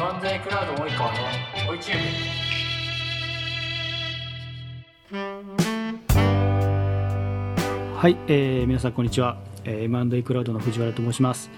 [0.00, 1.18] 漫才クラウド及川の
[1.68, 1.98] ？YouTube
[7.98, 9.36] はい、えー、皆さんこんにちは、
[9.66, 11.50] えー、M&A クラウドの藤原と申します、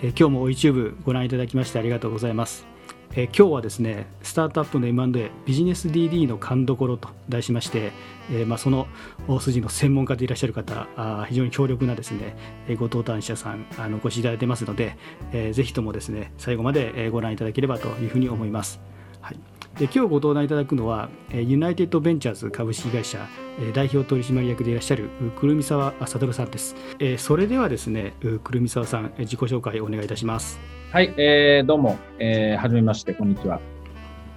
[0.00, 2.68] えー今日も YouTube ご覧いただきましてありがとうございます、
[3.12, 7.92] えー今日はですねスタートアップの M&A ビジネス DD の勘どころと題しまして、
[8.30, 8.86] えーまあ、その
[9.26, 12.36] 大筋の専門家でいらっしゃる方あ非常に強力なですね
[12.68, 14.96] えー後藤丹社さんあのお越しいただいてますので、
[15.32, 18.80] えーぜひともですね最後までご覧いただければというふうに思います。
[19.20, 19.57] はい。
[19.78, 23.24] で今日ご登壇いただくのは、えーユナイテッドベンチャーズ株式会社、
[23.60, 30.58] えー代表取締役でいらっしゃるくるみさわ悟さんです、えーそれではですねくるみさわさんえー自己紹介お願いいたします
[30.90, 33.60] はい、えー、どうも、えー、はじめまして、こんにちは。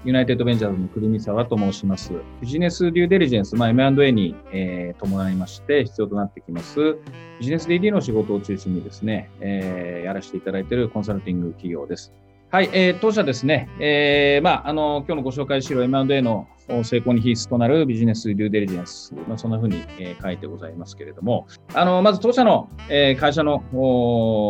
[0.03, 2.11] ユナイテッドベンチャーズのくるみさわと申します。
[2.41, 6.97] ビジネスデューデリジェンス、まあ、M&A に、えー、伴いまして必要となってきます、
[7.39, 12.13] ビジネス DD の仕事を中心にですね、えー、やらせていただいているコンサルティング企業です。
[12.51, 16.49] はい、えー、当社ですね、えー、まあ、あの、今日のご紹介資料 M&A の
[16.83, 23.63] 成功に必須となるビジネスデューデリジェンス、まあ、そんなふうに、えー書いてございますけれども、あの、まず当社の、えー会社の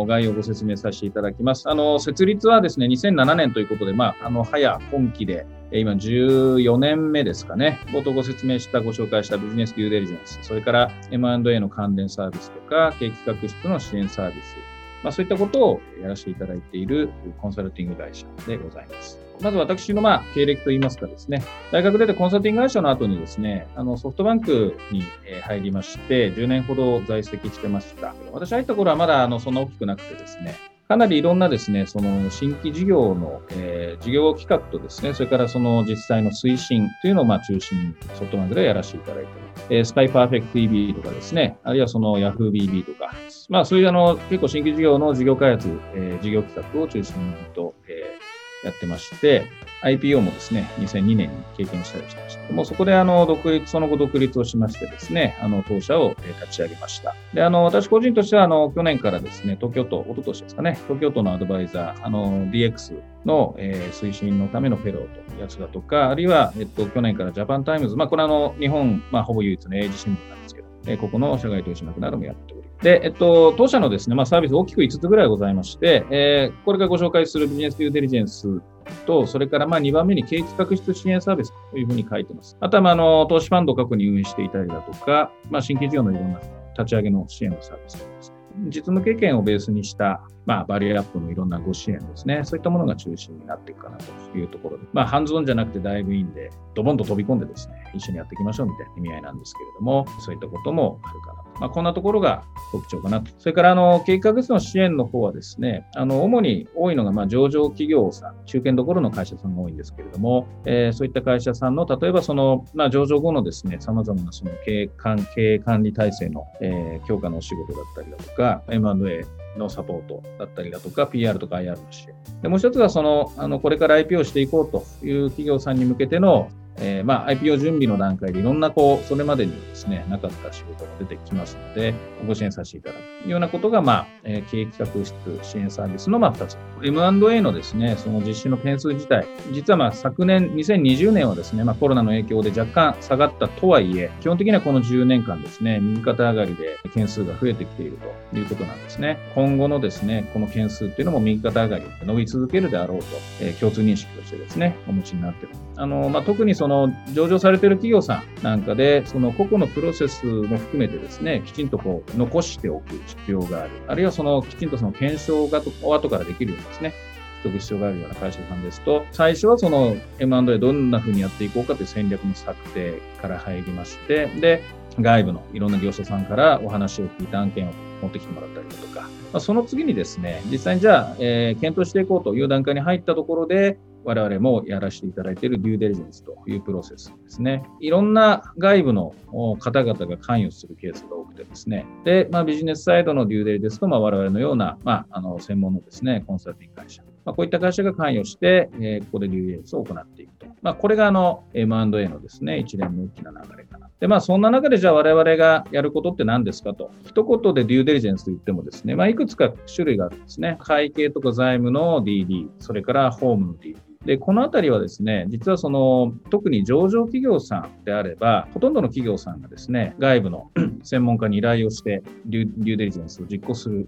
[0.08, 1.70] 概要をご説明させていただきます。
[1.70, 7.82] あの、設立はですね、2007年ということで、まあ、あの、早今期で、今14年目ですかね。
[7.90, 14.58] 冒頭ご説明した、ご紹介したビジネスデューデリジェンス、それから M&A の関連サービスとか、経営企画室の支援サービス、
[15.04, 17.10] まあ、そういったことをやらせていただいている
[17.42, 19.20] コンサルティング会社でございます。
[19.42, 25.04] まず私のまあ経歴といいますかですね、大学出てコンサルティング会社の後にですね、あのソフトバンクに
[25.42, 28.14] 入りまして、10年ほど在籍してました。
[28.32, 30.56] 私入った頃はまだあのそんな大きくなくてですね、
[30.88, 39.66] かなりいろんなですね、その新規事業の、えー事業企画とですね、それからその実際の推進というのをまあ中心にソフトバンクでやらせていただいております。
[39.70, 43.14] えースカイパーフェクト EB とかですね、あるいはその YahooBB とか、
[43.52, 47.14] まあそういうあの結構新規事業の事業開発、えー事業企画を中心
[47.54, 48.22] と、えー
[48.64, 49.48] やってまして、
[49.84, 52.54] IPO もですね、2002年に経験したりしてました。
[52.54, 57.16] もうそこであの独立、その後独立をしましてですね、あの当社を立ち上げました。
[57.34, 78.62] で、あの私個人としてはあの去年からですね、東京都、一昨年ですかね、東京都のアドバイザー、あの DX の、えー推進のためのフェローとやつだとか、あるいは、えっと、去年からジャパンタイムズ、まあこれあの日本、まあほぼ唯一の英字新聞なんですけど、えーここの社外取締役などもやっておりますで、えっと、当社のですね、まあ、サービス大きく5つぐらいございまして、えーこれからご紹介するビジネスデューデリジェンス
[79.06, 82.58] と、それからまあ2番目に経営企画室支援サービスというふうに書いてます。
[82.60, 86.40] あとはまああの投資ファンドを過去に運営していたりだとか、まあ、新規事業のいろんな
[86.78, 88.34] 立ち上げの支援のサービスです。
[88.66, 92.42] 実務経験をベースにした、まあ、バリアアップのいろんなご支援ですね。
[92.44, 101.52] そういったものが中心になっていくかなというところで、まあ、ハンズオンじゃなくてダイブインで、ドボンと飛び込んでですね、一緒にやっていきましょうみたいな意味合いなんですけれども、そういったこともあるかなと。
[101.60, 103.32] まあ、こんなところが特徴かなと。
[103.38, 119.26] それから、あの、計画室の支援の方はですね、あの、主に多いのが、まあ、上場企業さん、中堅どころの会社さんが多いんですけれども、えーそういった会社さんの、例えばその、まあ、上場後のですね、様々なその経営管経営管理体制の、えー強化のお仕事だったりだとか、M&A
[119.58, 122.16] のサポートだったりだとか、PR とか IR の支援。
[122.42, 131.94] でもう一つは、その、あの、これから IP をしていこうという企業さんに向けての、えーまあ、IPO 準備の段階でいろんな、こう、それまでにはですね、なかった仕事が出てきますので、
[132.28, 136.58] ご支援させていただくというようなことが、まあ、えー経営企画室支援サービスの、まあ、二つ。
[136.84, 147.98] M&A のですね、その実施の件数自体、実はまあ、昨年、2020年はですね、まあ、コロナの影響で若干下がったとはいえ、基本的にはこの10年間ですね、右肩上がりで件数が増えてきている
[148.32, 149.18] ということなんですね。
[149.36, 153.06] 今後のですね、この件数っていうのも右肩上がりで伸び続けるであろうと、
[153.40, 155.56] えー共通認識としてですね、お持ちになっている。
[155.78, 163.72] あの、まあ、特にその上場されている企業さんなんかで、その個々のプロセスも含めてですね、きちんとこう残しておく必要がある。
[163.88, 166.94] あるいはそのきちんとその検証が後からできるようにですね、
[167.40, 174.62] しておく必要があるような会社さんですと、最初はその M&A どんな風にやっていこうかという戦略の策定から入りまして、で、
[175.00, 177.72] 外部のいろんな業者さんからお話を聞いた案件を
[178.04, 187.64] 持ってきてもらったりだとか、ま、その次にですね、実際にじゃあ、えー検討していこうという段階に入ったところで、我々もやらせていただいているデューデリジェンスというプロセスですね。
[187.80, 189.14] いろんな外部の
[189.60, 191.86] 方々が関与するケースが多くてですね。
[192.04, 197.04] で、まあ、ビジネスサイドのデューデリですと、まあ、我々のような、まあ、あの専門のですね、コンサルティング会社。
[197.24, 200.48] まあ、こういった会社が関与して、えーここでデューデリジェンスを行っていくと。
[200.62, 203.90] まあ、これがあの M&A のですね、一連の大きな流れかな。
[204.00, 206.92] で、まあ、そんな中でじゃあ我々がやることって何ですかと。
[207.06, 210.58] 一言でデューデリジェンスと言ってもですね、まあ、いくつか種類があるんですね。
[210.60, 213.91] 会計とか財務の DD、それからホームの DD。
[214.06, 220.52] で、このあたりはですね、実はその、特に上場企業さんであれば、ほとんどの企業さんがですね、外部の
[220.82, 223.88] 専門家に依頼をしてデュ、ーデリジェンスを実行する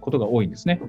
[0.00, 0.80] ことが多いんですね。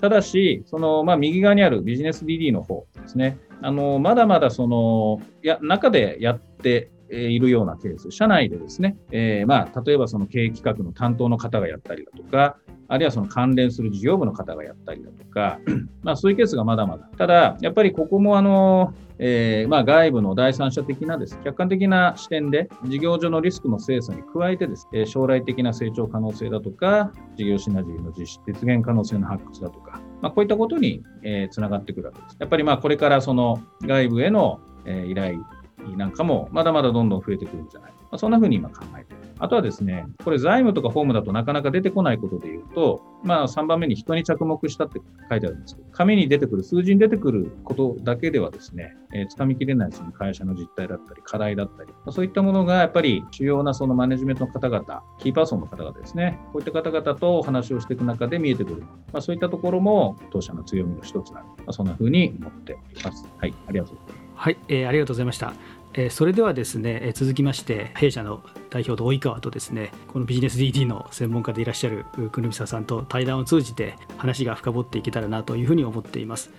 [0.00, 3.38] ただし、その、まあ、右側にあるビジネス DD の方ですね。
[3.62, 15.60] あの、まだまだその、や、中でやっているようなケース、社内でですね、えー、まあ、例えばその経営企画の担当の方がやったりだとか、あるいはその関連する事業部の方がやったりだとか、
[16.02, 17.08] まあそういうケースがまだまだ。
[17.18, 32.36] ただ、やっぱりここもあの、えー、まあ外部の第三者的なです、客観的な視点で、事業上のリスクの精査に加えてです、え将来的な成長可能性だとか、事業シナジーの実実現可能性の発掘だとか、まあこういったことに、えー、つながってくるわけです。
[32.40, 35.38] やっぱりまあこれからその外部への、えー、依頼
[35.96, 37.98] なんかもまだまだどんどん増えてくるんじゃないか。
[38.02, 39.17] まあ、そんなふうに今考えている。
[39.40, 45.00] あとはですね、これ財務とか法務だとなかなか出てこないことで言うと、まあ3番目に人に着目したって
[45.30, 58.82] 書いてあるんですけど、紙に出てくる、数字に出てくることだけではですね、えー、掴みきれないその会社の実態だったり、課題だったり、ま、そういったものがやっぱり主要なそのマネジメントの方々、キーパーソンの方々ですね、こういった方々とお話をしていく中で見えてくる、
[59.12, 63.26] まあ、そういったところも当社の強みの一つなの、まあ、そんなふうに思っています。
[63.38, 64.28] はい、ありがとうございます。
[64.34, 65.77] はい、えー、ありがとうございました。
[66.00, 68.40] えそれではですね、え続きまして弊社の
[68.70, 76.50] 代表の及川とですねこのビジネス DD の専門家でいらっしゃる久野美さんと対談を通じて話が深掘っていけたらなというふうに思っています。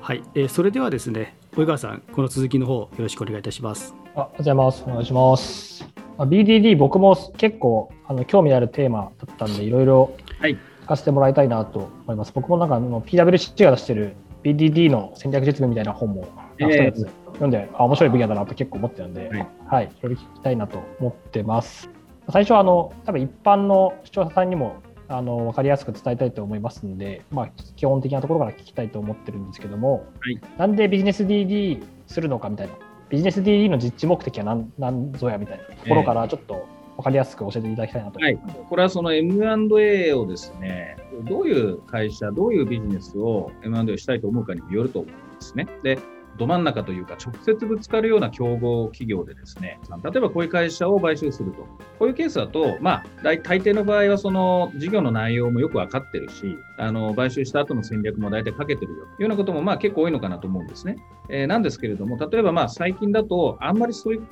[0.00, 3.94] はい、えそれではですね及川さんこの続きの方よろしくお願いいたします。
[4.14, 4.84] あおはようございます。
[4.86, 5.86] お願いします。
[6.18, 10.56] BDD 僕も結構あの興味あるテーマだったんでいろいろ聞
[10.86, 12.32] かせてもらいたいなと思います。
[12.34, 21.90] 僕もなんかあの PWC が出してる BDD の戦略実務みたいな本も、えー、読んで、あ、面白い分野だなと結構思ってるんで、はい、はい、聞きたいなと思ってます。
[22.30, 24.76] 最初は、あの、多分一般の視聴者さんにも、
[25.08, 32.74] あの、分かりやすく伝えたいと思いますので、まあ、基本的なところから聞きたいと思ってるんですけども、はい、なんでビジネス DD するのかみたいな、
[33.08, 36.66] ビジネス DD の実地目的は何何ぞやみたいなところからちょっと
[36.96, 38.56] 分かりやすく教えていただきたいなと思います。
[38.56, 40.96] はい、これはその M&A をですね、
[41.28, 45.68] どういう会社、どういうビジネスを M&A したいと思うかにもよると思うんですね。
[45.82, 45.98] で、
[46.36, 51.66] ど真ん中というか、直接ぶつかるような競合企業でですね、例えばこういう会社を買収すると。
[51.98, 60.96] こういうケースだと、まあ、大大抵の場合はその事業の内容もよくわかってるし、あの、買収した後の戦略も大体かけてるよというようなことも、まあ結構多いのかなと思うんですね。
[61.28, 64.22] えー、なんですけれども、例えばまあ最近だと、あんまりそういう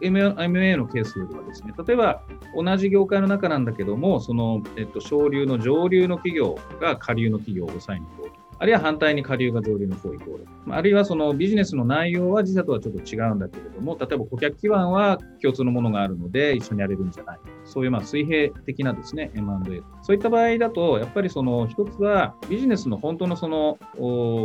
[0.00, 2.22] MA のケースではですね、例えば
[2.56, 8.43] 同じ業界の中なんだけども、その、えっと、省流の上流の企業が下流の企業を抑えに行こうと。
[8.58, 10.74] あるいは反対に下流が上流の方行こうと。
[10.74, 19.82] あるいはそのビジネスの内容は自社とはちょっと違うんだけれども、例えば顧客基盤は共通のものがあるので一緒にやれるんじゃないそういうまあ水平的なですね、M&A。
[20.02, 23.78] そういった場合だと、やっぱりその一つはビジネスの本当のその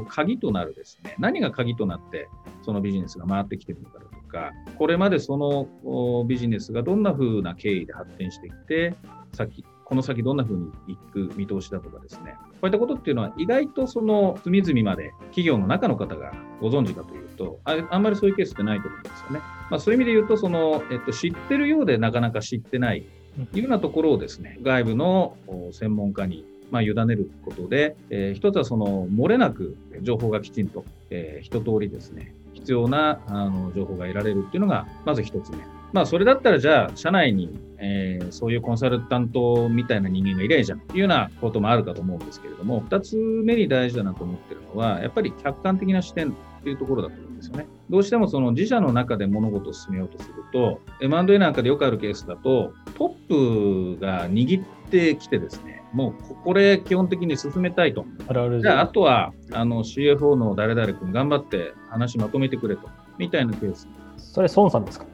[0.07, 2.29] 鍵となるですね、何が鍵となって
[2.61, 8.95] そのビジネスが回ってきてるのかとか、これまでそのビジネスがどんな風な経緯で発展してきて、
[9.33, 16.31] 先、この先どんな風にいく見通しだとかですね、こういったことっていうのは意外とその隅々まで企業の中の方が
[16.62, 19.39] ご存知かというと、ああんまりそういうケースってないと思うんですよね。
[19.71, 23.03] まあ、そういう意味で言うと、その、えっと、知ってるようでなかなか知ってない
[23.51, 25.36] というようなところをですね、外部の
[25.71, 35.78] 専門家にまあ、委ねることで、えー、一つはその漏れなく情報がきちんと、えー、一通りですね、必要なあの情報が得られるっていうのが、まず一つ目。
[35.91, 47.68] まあ、それだったら、じゃあ、社内に、えー、そういうコンサルタントみたいな人間がいればいいじゃんというようなこともあるかと思うんですけれども、二つ目に大事だなと思ってるのは、やっぱり客観的な視点っていうところだと思うんですよね。
[47.90, 58.06] どうしてもその自社の中で物事を進めようとすると、M&A なんかでよくあるケースだと、トップが握ってきてですね、もうこれ基本的に進めたいと。
[58.28, 62.87] あるあるじゃあ、あとはあの CFO の誰々君頑張って話まとめてくれと。
[63.18, 63.87] みたいなケース。
[64.18, 65.06] それ、孫さんですか？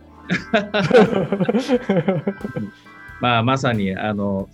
[3.21, 4.49] まあ、まさに、あの、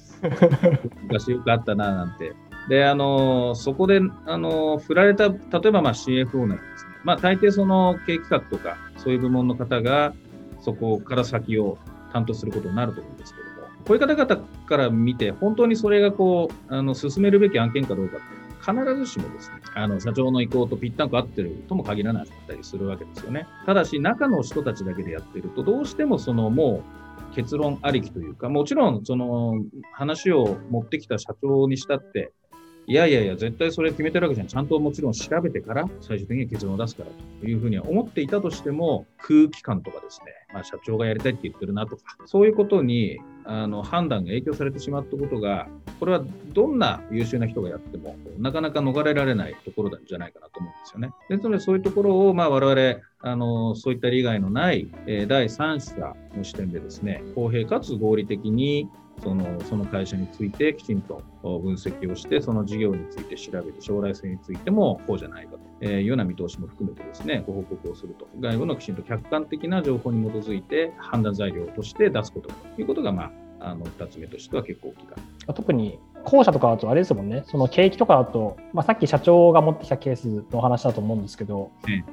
[1.03, 2.33] 昔よくあったな、なんて。
[2.69, 5.35] で、あの、そこで、あの、振られた、例
[5.67, 6.91] えば、まあ、CFO なんですね。
[7.03, 10.13] まあ、大抵その経営企画とか、そういう部門の方が、
[10.61, 11.77] そこから先を
[12.13, 18.25] 担当することになると思うんですけども、こういう方々から見て、本当にそれがこう、あの、進めるべき案件かどうかって、
[18.61, 23.47] 必ずしもですね、あの、社長の意向とぴったんこ合ってるとも限らなかったりするわけですよね。
[23.65, 26.83] ただし、中の人たちだけでやってると、どうしてもその、も
[27.31, 29.55] う、結論ありきというか、もちろん、その、
[29.93, 32.33] 話を持ってきた社長にしたって、
[32.87, 34.47] いやいやいや、絶対それ決めてるわけじゃん。
[34.47, 37.09] ちゃんともちろん調べてから最終的に結論を出すから
[37.39, 45.67] というふうには思っていたとしても、空気感とかですね、まあ、社長がやりたいって言ってるなとか、そういうことにあの判断が影響されてしまったことが、
[45.99, 46.23] これは
[46.53, 51.11] どんな優秀な人がやっても、なかなか逃れられないところなんじゃないかなと思うんですよね。
[51.29, 58.89] ですので、そういうところを、まあ、我々、あのそういった利害のない、えー、第三者の視点でですね、公平かつ合理的に
[59.21, 68.27] そのその会社についてきちんと分析をして、その事業について調べて、将来性についてもこうじゃないかというような見通しも含めてですね、ご報告をすると。
[68.39, 75.15] 外部のきちんと客観的な情報に基づいて判断材料として出すことということが、まあ、あの2つ目としては結構大きいか
[75.47, 75.53] な。
[75.53, 81.71] 特に後者とかだとあれですもんね、その景気とかだと、まあ、さっき社長が持ってきたケースの話だと思うんですけど、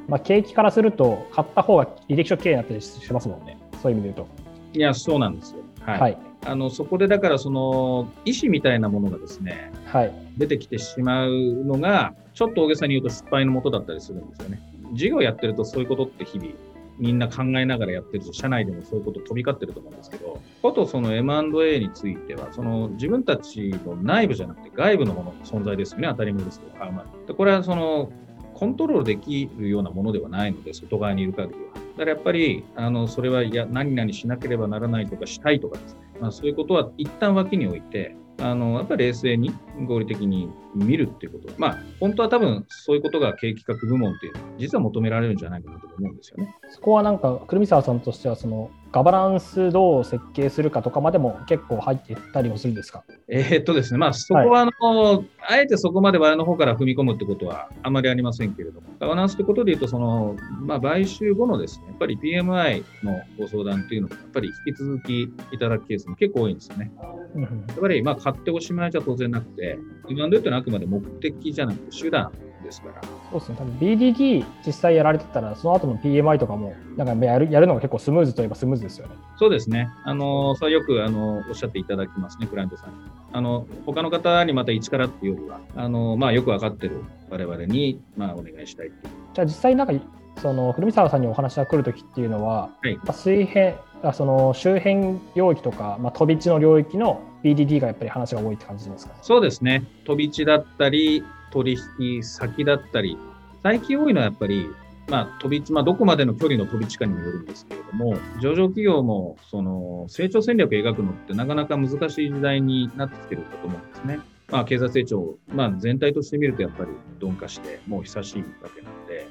[0.09, 4.79] まあ、景気からすると、買った方が履歴書経営になったりしますもんね、そういう意味で言うと。
[4.79, 5.59] いや、そうなんですよ。
[5.81, 6.01] はい。
[6.01, 14.61] はい、あのそこでだからその意思みたいなものがですね、はい、出てきてしまうのがちょっと大げさに言うと失敗のもとだったりするんですよね。
[14.93, 16.51] 事業やってるとそういうことって日々
[16.99, 28.11] みんな考えながらやってるし、社内でもそういうこと飛び交ってると思うんですけど、ことその M&A については、その自分たちの内部じゃなくて外部のものの存在ですよね、当たり前ですけど、買う前でこれはその
[28.55, 31.75] コントロールできるようなものではないので、外側にいる限りは。
[31.75, 39.53] だからやっぱり、あのそれはいや何々しなければならないとかしたいとかですね、まあ、そういうことは一旦脇に置いて、あのやっぱり冷静に
[39.87, 46.55] 合理的に見るっていうこと、まあ、本当は多分そういうことが経営企画部門っていうのは、実は求められるんじゃないかなと思うんですよね。
[46.71, 53.05] そこはなんか、くるみさわさんとしては、そのガバナンスどう設計するかとかまでも結構入っていったりもするんですか？
[53.29, 66.91] えー、っとですね、まあ、そこはあの、はい、あえてそこまで我の方から踏み込むってことはあまりありませんけれども、ガバナンスってことでいうと、その、まあ、買収後のですね、やっぱり PMI のご相談っていうのも、やっぱり引き続きいただくケースも結構多いんですよね。
[66.99, 69.79] やっぱり、まあ、買っておしまいじゃ当然なくて、
[70.09, 73.03] 今までってのはあくまで目的じゃなくて手段ですから。
[73.31, 79.15] そうですね、多分 BDD 実際やられてたら、その後の PMI とかも、なんかやるやるのが結構スムーズといえばスムーズですよね。
[79.37, 79.89] そうですね。
[80.05, 82.97] あの、それよくあのおっしゃっていただきますね、クライアントさんに。
[83.33, 88.91] あの、他の方にまた一からっていうよりは、あの、まあ、よく分かってる我々に、まあ、お願いしたい
[89.35, 89.93] じゃあ実際なんか、
[90.41, 99.85] その古見沢さんにお話が来るときっていうのは、はい、水平あその周辺領域とか、まあ、飛び地の領域の BDD がやっぱり話が多いって感じですか、そうですね。
[100.05, 103.19] 飛び地だったり、取引先だったり、
[103.63, 104.69] 最近多いのはやっぱり、
[105.09, 114.21] まあ、飛び地、まあ、どこまでの距離の飛び地かにもよるんですけれども、上場企業も、その、成長戦略を描くのってなかなか難しい時代になってきてるかと思うんですね。
[114.51, 116.91] まあ、経済成長、まあ、全体として見るとやっぱり
[117.21, 119.27] 鈍化して、もう久しいわけなので、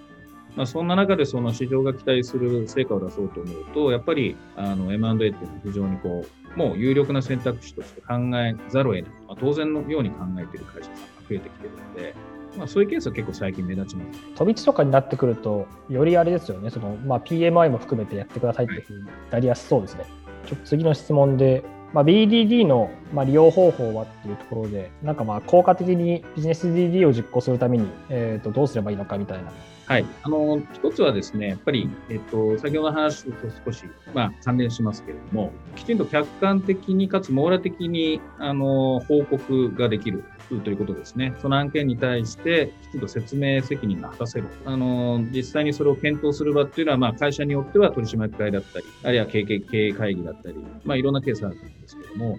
[0.55, 9.13] まあ、そんな中でその市場が期待する成果を出そうと思うと、やっぱりあの M&A っていうのは非常にこう、もう有力な選択肢として考えざるを得ない。
[9.39, 12.15] 当然のように考えている会社さんが増えてきているので、
[12.57, 14.19] まあ、そういうケースは結構最近目立ちます。
[14.35, 20.05] 飛び地とかになってくると、よりあれですよね、そのまあ、PMI も含めてやってくださいっていうふうになりやすそうですね。
[20.47, 21.63] ちょっと次の質問で、
[21.93, 29.51] まあ、BDD のまあ利用方法はっていうところで、なんかまあ効果的にビジネス DD を実行するために、えー、とどうすればいいのかみたいな
[29.87, 30.05] はい。
[30.21, 33.31] あの、一つはですね、やっぱり、えっと、先ほどの話と
[33.65, 40.25] 少し、まあ、関連しますけれども、きちんと客観的にかつ網羅的に、あの、報告ができる
[40.65, 41.33] ということですね。
[41.41, 44.49] その案件に対して、きちんと説明責任が果たせる。
[44.65, 52.37] あの、実際にそれを検討する場っていうのは、まあ、会社によっては取締役会だったり、あるいは経営会議だったり、まあ、いろんなケースがあるんですけども、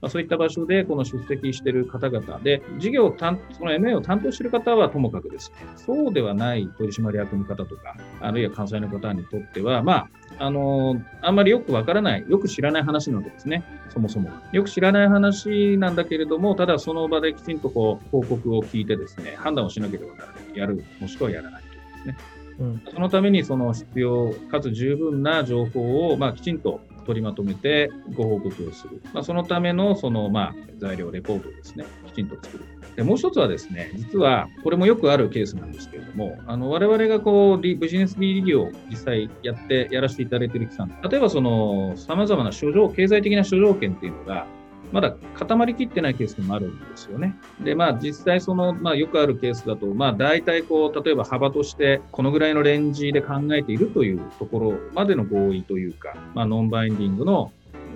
[0.00, 14.30] まあ、そういった場所でこの出席している方々で、事業を担その MA を担当している方はともかくですね、そうではない取締役の方とか、あるいは関西の方にとっては、まあ、あのあんまりよくわからない、よく知らない話なわけですね、そもそも。
[14.52, 20.58] よく知らない話なんだけれども、ただその場できちんとこう報告を聞いてですね、判断をしなければならない。
[20.58, 22.40] やる、もしくはやらないというですね。
[22.60, 29.02] うん、そのためにその必要かつ十分な情報を、まあ、きちんと取りまとめてご報告をする。
[29.12, 32.64] まあ、そのためのその、まあ、材料、レポートですね、きちんと作る。
[32.96, 44.46] でもう一つはですね、実はこれもよくあるケースなんですけれども、あの我々がこうビジネス B リを実際やってやらせていただいている期間、例えばその様々な諸条、経済的な諸条件っていうのが、
[44.92, 47.36] まだ固まりきってないケースもあるんですよね。
[47.62, 57.52] で、まあ実際その、まあよくあるケースだと、まあ大体こう、例えば幅としてこのぐらいのレンジで考えているというところまでの合意というか、まあノンバインディングの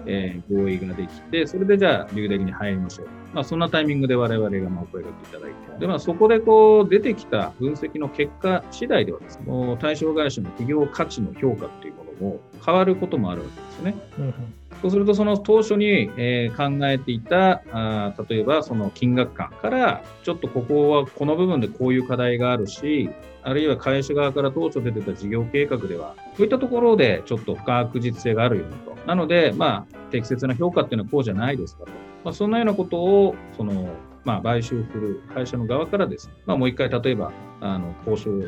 [0.06, 3.06] えー、合意ができて、それでじゃあ、流的に入りましょう。
[3.32, 13.94] まあ、そんなタイミングで我々がまあお声掛けいただいて、で、まあ、そこでこう、出てきた分析の結果次第ではですね、対象会社の企業価値の評価っていうものも変わることもあるわけですよね。
[14.18, 14.34] うん
[14.84, 23.08] そうすると、その当初に、えー、考えていたあ、例えばその金額感から、ちょっとここはこの部分でこういう課題があるし、
[23.42, 28.94] あるいは会社側から当初出てた事業計画では、こういったところでちょっと不確実性があるよねと。
[29.06, 31.90] なので、まあ、適切な評価っていうのはこうじゃないですかと。
[32.22, 33.88] まあ、そんなようなことを、その、
[34.26, 38.46] まあ、買収する会社の側からですね、まあ、もう一回例えば、あの、交渉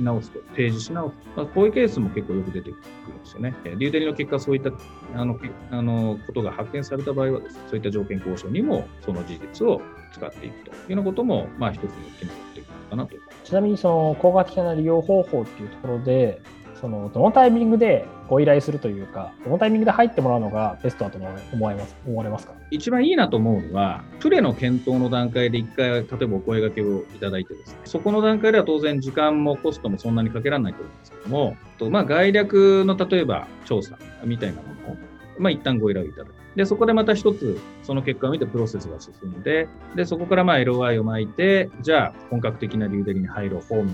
[0.00, 1.14] 直すと、提示し直す。
[1.36, 2.76] まあ、こういうケースも結構よく出てく
[3.08, 3.54] るんですよね。
[3.64, 4.70] デューデリの結果、そういった
[5.14, 5.38] あの
[5.70, 9.80] あのことが発見された場合はですね、そういった条件交渉にもその事実を
[10.12, 13.16] 使っていくというようなことも、まあ、一つの手に取っていくのかなと。
[13.44, 16.40] ちなみに、その効果的な利用方法っていうところで、
[16.82, 21.26] そのどのタイミングでご依頼するというか、どのタイミングで入ってもらうのがベストだと思
[21.64, 22.54] われます思われますか？
[22.72, 34.96] 一番いいなと思うのは、プレの検討の段階で一回、例えばお声掛けをいただいてですね、そこの段階では当然時間もコストもそんなにかけられないと思うんですけども、とまあ、概略の例えば調査みたいなものを、
[35.38, 36.34] まあ、一旦ご依頼いただく。
[36.56, 43.92] で、そこでまた一つ、その結果を見てプロセスが進んで、で、そこからまあ LOI を巻いて、じゃあ本格的な流デリに入ろう、法務、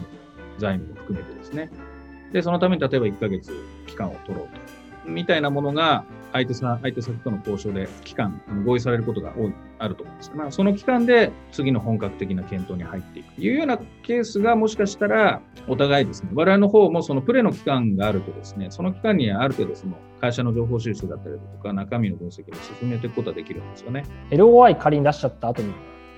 [0.57, 1.71] 財務も含めてですね、
[2.32, 3.52] で、そのために例えば1ヶ月
[3.87, 4.61] 期間を取ろうと。
[5.08, 24.04] みたいなものが、相手さん相手先との交渉で期間、合意されることが多いあると思うんですまあ、その期間で次の本格的な検討に入っていくというようなケースがもしかしたらお互いですね、我々の方もそのプレの期間があるとですね、その期間にある程度その会社の情報収集だったりとか中身の分析を進めていくことができるんですよね。
[24.30, 25.73] LOI 仮に出しちゃった後に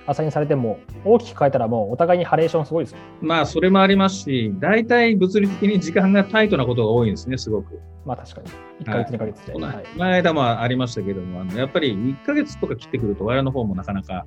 [0.07, 7.79] アサインされても、大きく変えたらもうお互いにハレーションすごいですまあ、それもありますし、大体物理的に時間がタイトなことが多いんですね、すごく。
[8.05, 8.85] まあ確かに。
[8.85, 9.53] 1ヶ月、2ヶ月で。
[9.53, 14.25] はい、前間もありましたけども、あのやっぱり1ヶ月とか切ってくると、我々の方もなかなか、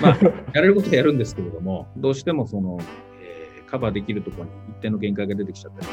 [0.00, 0.18] まあ、
[0.54, 2.78] やれることはやるんですけれども、どうしてもその、
[3.20, 5.86] えー、カバーできるところに一定の限界が出てきちゃったり